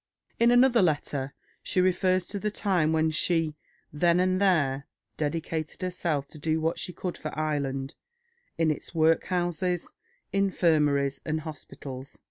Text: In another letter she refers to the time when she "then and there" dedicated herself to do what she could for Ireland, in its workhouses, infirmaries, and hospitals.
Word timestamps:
In 0.39 0.49
another 0.49 0.81
letter 0.81 1.35
she 1.61 1.79
refers 1.79 2.25
to 2.25 2.39
the 2.39 2.49
time 2.49 2.91
when 2.91 3.11
she 3.11 3.55
"then 3.93 4.19
and 4.19 4.41
there" 4.41 4.87
dedicated 5.15 5.83
herself 5.83 6.27
to 6.29 6.39
do 6.39 6.59
what 6.59 6.79
she 6.79 6.91
could 6.91 7.19
for 7.19 7.37
Ireland, 7.37 7.93
in 8.57 8.71
its 8.71 8.95
workhouses, 8.95 9.93
infirmaries, 10.33 11.21
and 11.23 11.41
hospitals. 11.41 12.19